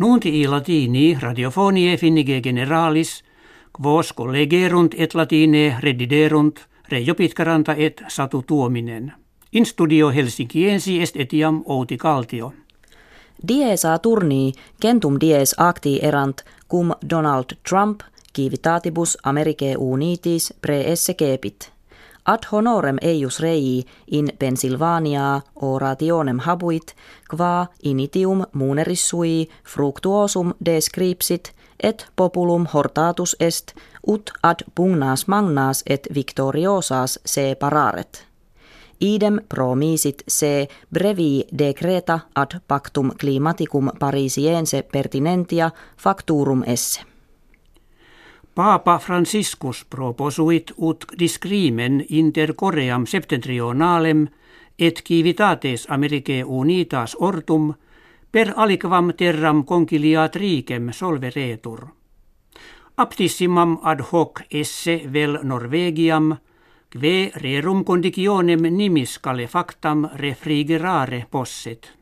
[0.00, 3.24] Nunti i latini radiofonie finnige generalis,
[3.72, 9.12] quos collegerunt et latine rediderunt Reijo Pitkaranta et Satu Tuominen.
[9.52, 12.52] In studio Helsinkiensi est etiam Outi Kaltio.
[13.48, 18.00] Diesa turni kentum dies acti erant cum Donald Trump
[18.32, 21.72] kivitatibus Americae unitis esse kepit.
[22.30, 26.94] Ad honorem eius rei in Pennsylvania orationem habuit,
[27.30, 31.52] qua initium munerissui fructuosum descripsit,
[31.82, 33.74] et populum hortatus est,
[34.06, 38.26] ut ad pugnas magnas et victoriosas se pararet.
[39.00, 47.09] Idem promisit se brevi decreta ad pactum climaticum parisiense pertinentia facturum esse.
[48.60, 54.26] Papa Franciscus proposuit ut discrimen inter Koream septentrionalem
[54.78, 57.70] et civitates Americae unitas ortum
[58.30, 61.86] per aliquam terram conciliat ricem solveretur.
[62.96, 66.34] Aptissimam ad hoc esse vel Norvegiam,
[66.92, 71.99] kve rerum conditionem nimis calefactam refrigerare posset.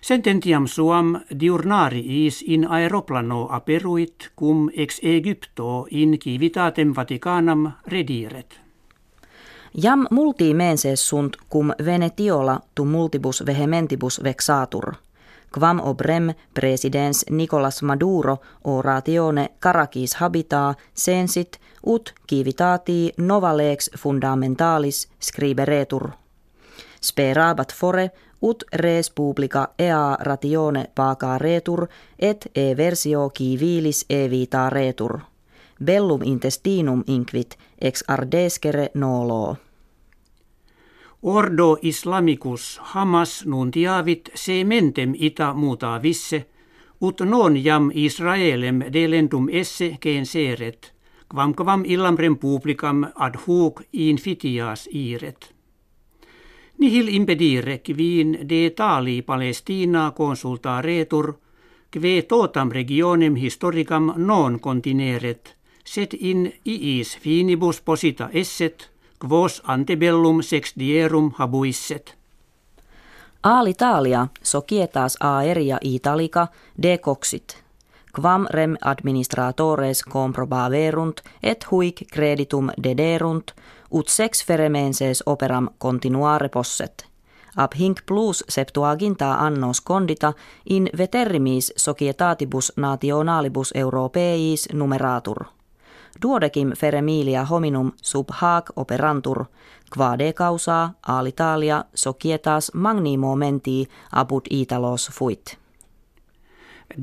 [0.00, 8.60] Sententiam suam diurnariis in aeroplano aperuit cum ex Egypto in civitatem Vaticanam rediret.
[9.82, 14.94] Jam multi menses sunt cum venetiola tu multibus vehementibus vexatur.
[15.58, 26.10] Quam obrem presidens Nicolas Maduro oratione Caracas habitaa sensit ut civitati nova lex fundamentalis scriberetur.
[27.00, 28.10] Sperabat fore
[28.42, 31.86] ut res publica ea ratione paga retur
[32.18, 35.20] et e versio civilis evita retur.
[35.84, 39.56] Bellum intestinum inquit ex ardescere nolo.
[41.22, 46.46] Ordo islamicus hamas nuntiavit se mentem ita muta visse,
[47.00, 50.92] ut non jam Israelem delendum esse keen seret,
[51.28, 55.57] quam quam illam republicam ad hoc infitias iret.
[56.78, 61.34] Nihil impedire quin de tali Palestina consulta retur,
[61.90, 71.32] kve totam regionem historicam non contineret, set in iis finibus posita esset, quos antebellum sexdierum
[71.38, 72.14] habuisset.
[73.42, 76.46] Alitalia societas aeria italica
[76.82, 77.56] decoxit,
[78.20, 83.52] quam rem administratores comprobaverunt et huic creditum dederunt,
[83.90, 87.06] ut sex feremenses operam continuare posset.
[87.56, 90.32] Ab hinc plus septuaginta annos condita
[90.70, 95.44] in veterrimis societatibus nationalibus europeis numeratur.
[96.22, 99.44] Duodecim feremilia hominum sub hac operantur,
[99.96, 105.58] quade causa alitalia societas magni momenti abut italos fuit.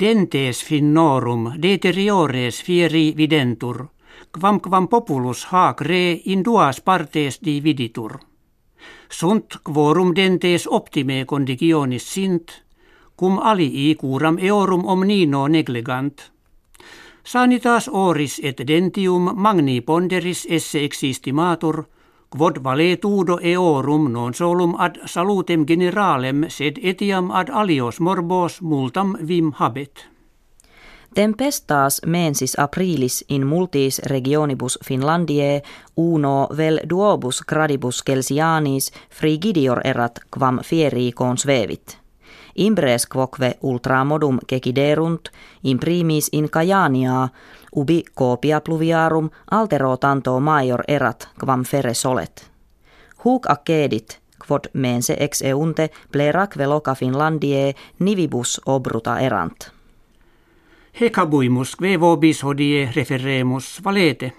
[0.00, 3.86] Dentes finnorum deteriores fieri videntur–
[4.32, 8.18] quam quam populus hac re in duas partes dividitur.
[9.08, 12.52] Sunt quorum dentes optime conditionis sint,
[13.16, 16.30] cum alii curam eorum omnino negligant.
[17.24, 21.84] Sanitas oris et dentium magni ponderis esse existimatur,
[22.28, 29.52] quod valetudo eorum non solum ad salutem generalem sed etiam ad alios morbos multam vim
[29.52, 30.17] habet.
[31.18, 35.62] Tempestas mensis aprilis in multis regionibus Finlandiae
[35.96, 41.98] uno vel duobus gradibus Kelsianis frigidior erat quam fieri svevit.
[42.54, 45.28] Imbres quoque ultramodum keciderunt,
[45.64, 47.28] imprimis in Kajania,
[47.76, 52.50] ubi copia pluviarum altero tanto maior erat quam fere solet.
[53.24, 59.77] Huc accedit, quod mense ex eunte pleraque loca Finlandiae nivibus obruta erant.
[60.98, 64.32] Hecabuimus, kve vobis hodie referemus valete.